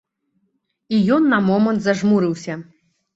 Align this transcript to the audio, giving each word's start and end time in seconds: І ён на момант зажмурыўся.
І 0.95 1.01
ён 1.15 1.27
на 1.33 1.39
момант 1.49 1.79
зажмурыўся. 1.83 2.57